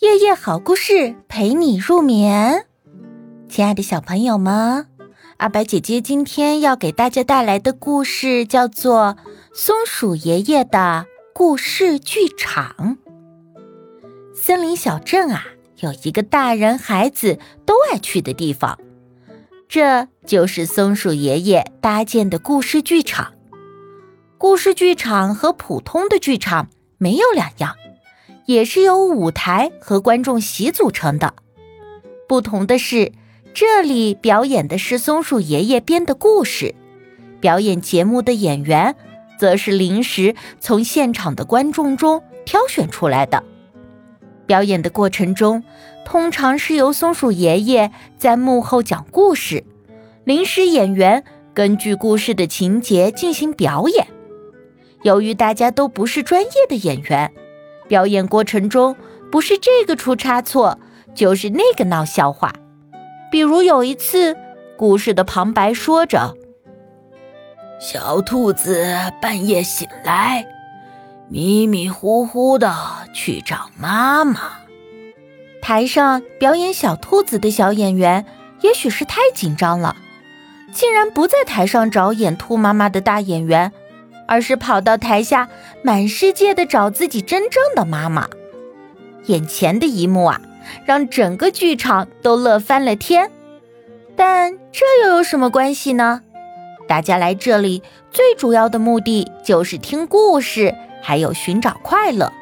[0.00, 2.64] 夜夜好故事陪你入眠，
[3.50, 4.86] 亲爱的小朋友们，
[5.36, 9.18] 阿白姐姐今天要给大家带来的故事叫做
[9.52, 12.96] 《松鼠爷爷的故事剧场》。
[14.34, 15.44] 森林小镇啊，
[15.80, 18.78] 有一个大人孩子都爱去的地方，
[19.68, 23.34] 这就是松鼠爷爷搭建的故事剧场。
[24.38, 27.76] 故事剧场和普通的剧场没有两样。
[28.50, 31.34] 也是由舞台和观众席组成的。
[32.26, 33.12] 不同的是，
[33.54, 36.74] 这里表演的是松鼠爷爷编的故事，
[37.38, 38.96] 表演节目的演员
[39.38, 43.44] 则是临时从现场的观众中挑选出来的。
[44.46, 45.62] 表演的过程中，
[46.04, 49.62] 通常是由松鼠爷爷在幕后讲故事，
[50.24, 51.22] 临时演员
[51.54, 54.08] 根据故事的情节进行表演。
[55.04, 57.32] 由于大家都不是专业的演员。
[57.90, 58.94] 表演过程中，
[59.32, 60.78] 不是这个出差错，
[61.12, 62.52] 就是那个闹笑话。
[63.32, 64.36] 比如有一次，
[64.78, 66.36] 故事的旁白说着
[67.82, 70.46] ：“小兔子半夜醒来，
[71.28, 72.72] 迷迷糊糊的
[73.12, 74.40] 去找妈妈。”
[75.60, 78.24] 台上表演小兔子的小演员，
[78.60, 79.96] 也许是太紧张了，
[80.72, 83.72] 竟然不在台上找演兔妈妈的大演员。
[84.30, 85.48] 而是跑到台下，
[85.82, 88.28] 满世界的找自己真正的妈妈。
[89.26, 90.40] 眼前的一幕啊，
[90.84, 93.28] 让整个剧场都乐翻了天。
[94.14, 96.22] 但这又有什么关系呢？
[96.86, 102.32] 大家来这里最主要的目的就是听故事，还有寻找快乐。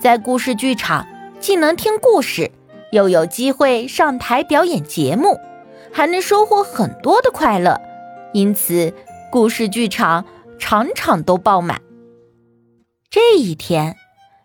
[0.00, 1.06] 在故事剧场，
[1.38, 2.50] 既能听故事，
[2.90, 5.38] 又有机会上台表演节目，
[5.92, 7.78] 还能收获很多的快乐。
[8.32, 8.94] 因此，
[9.30, 10.24] 故事剧场。
[10.62, 11.82] 场场都爆满。
[13.10, 13.96] 这一天，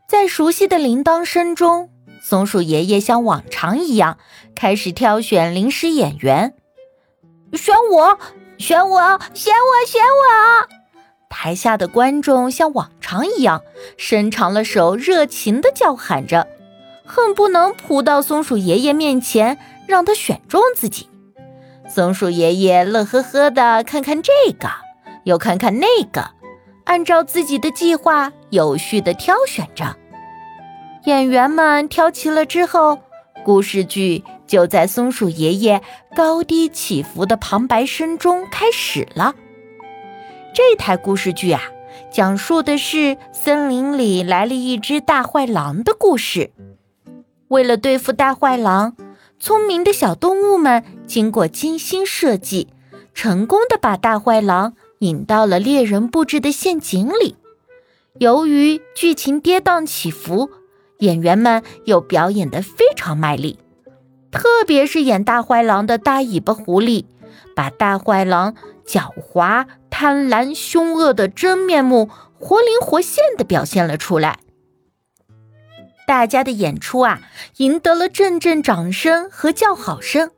[0.10, 1.92] 在熟悉的铃铛声中，
[2.24, 4.18] 松鼠爷爷像往常一样
[4.56, 6.56] 开始挑选临时演员。
[7.54, 8.18] 选我，
[8.58, 10.68] 选我，选我，选我！
[11.30, 13.62] 台下的观众像往常一样
[13.96, 16.48] 伸长了手，热情地叫喊着，
[17.06, 21.08] 恨不能扑到松鼠爷爷面前，让他选中自己。
[21.88, 24.68] 松鼠爷爷乐呵呵地看看这个。
[25.28, 26.32] 又看看那个，
[26.86, 29.98] 按照自己的计划有序地挑选着。
[31.04, 33.00] 演员们挑齐了之后，
[33.44, 35.82] 故事剧就在松鼠爷爷
[36.16, 39.36] 高低起伏的旁白声中开始了。
[40.54, 41.62] 这台故事剧啊，
[42.10, 46.52] 讲述的是森林里来了一只大坏狼的故事。
[47.50, 48.96] 为了对付大坏狼，
[49.42, 52.70] 聪明的小动物们经过精心设计，
[53.14, 54.74] 成功的把大坏狼。
[55.00, 57.36] 引到了猎人布置的陷阱里。
[58.20, 60.50] 由于剧情跌宕起伏，
[61.00, 63.60] 演员们又表演得非常卖力。
[64.32, 67.06] 特别是演大坏狼的大尾巴狐狸，
[67.56, 72.10] 把大坏狼狡猾、贪婪、凶恶的真面目
[72.40, 74.40] 活灵活现地表现了出来。
[76.08, 77.22] 大家的演出啊，
[77.58, 80.32] 赢得了阵阵掌声和叫好声。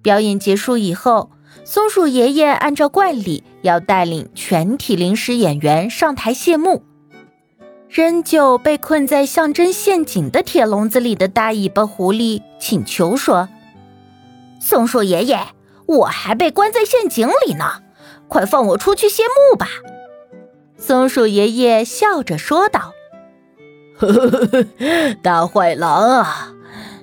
[0.00, 1.30] 表演结束以后。
[1.64, 6.82] 松鼠爷爷按照惯例要带领全体临时演员上台谢幕。
[7.88, 13.48] 仍旧被困在象征陷阱的铁笼子里的大尾巴狐狸请求说
[14.60, 15.38] ：“松鼠爷爷，
[15.86, 17.82] 我还被关在陷阱里呢，
[18.26, 19.68] 快放我出去谢幕吧！”
[20.76, 22.92] 松鼠爷爷笑着说道
[23.96, 26.52] ：“呵呵呵，大坏狼啊，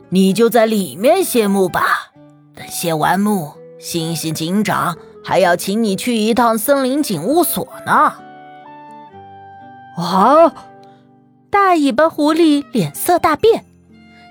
[0.10, 2.12] 你就在里面谢幕吧，
[2.54, 8.14] 等谢完幕。”星星警长还要请你去一趟森林警务所呢。
[9.98, 10.54] 啊！
[11.50, 13.66] 大尾巴狐狸脸色大变，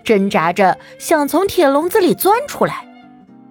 [0.05, 2.87] 挣扎着想从铁笼子里钻出来。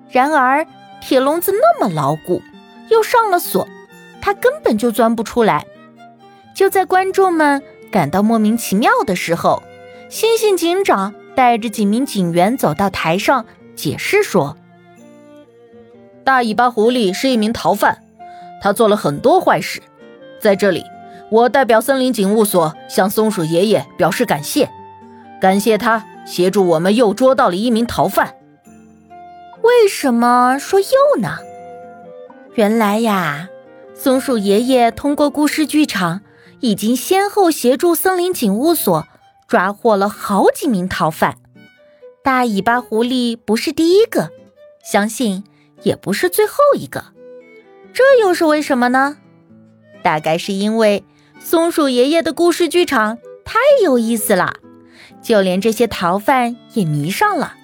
[0.10, 0.66] 然而，
[1.02, 2.42] 铁笼子那么牢固，
[2.90, 3.68] 又上了锁，
[4.22, 5.66] 它根本就钻不出来。
[6.56, 7.62] 就在观众们
[7.92, 9.62] 感到莫名其妙的时候，
[10.10, 13.45] 星星警长带着几名警员走到台上，
[13.75, 14.56] 解释说。
[16.30, 18.04] 大尾巴狐狸是一名逃犯，
[18.62, 19.81] 他做了很多坏事。
[20.40, 20.86] 在这里，
[21.31, 24.70] 我代表森林警务所向松鼠爷爷表示感谢，
[25.42, 28.36] 感谢他协助我们又捉到了一名逃犯。
[29.64, 31.40] 为什么说又呢？
[32.54, 33.50] 原来呀，
[33.96, 36.22] 松鼠爷爷通过故事剧场
[36.60, 39.08] 已经先后协助森林警务所
[39.48, 41.38] 抓获了好几名逃犯。
[42.24, 44.30] 大尾巴狐狸不是第一个，
[44.84, 45.44] 相信。
[45.84, 47.06] 也不是最后一个，
[47.94, 49.18] 这又是为什么呢？
[50.02, 51.04] 大概是因为
[51.40, 54.54] 松鼠爷爷的故事剧场太有意思了，
[55.22, 57.56] 就连这些逃犯也迷上了，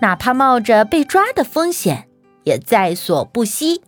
[0.00, 2.08] 哪怕冒着被抓的风险，
[2.44, 3.82] 也在所不惜。